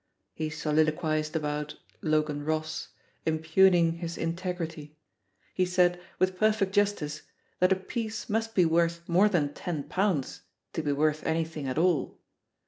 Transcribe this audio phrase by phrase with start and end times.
[0.33, 2.87] He solilo quised about Logan Ross,
[3.23, 4.95] impugning his integ rity;
[5.53, 7.21] he said, with perfect justice,
[7.59, 10.41] that a piece must be worth more than ten pounds
[10.73, 12.19] to be worth anything at all.